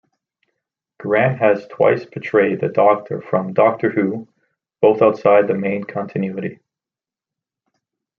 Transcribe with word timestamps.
Grant 0.99 1.37
has 1.37 1.67
twice 1.67 2.05
portrayed 2.07 2.59
the 2.59 2.69
Doctor 2.69 3.21
from 3.21 3.53
"Doctor 3.53 3.91
Who", 3.91 4.27
both 4.81 4.99
outside 4.99 5.47
the 5.47 5.53
main 5.53 5.83
continuity. 5.83 6.59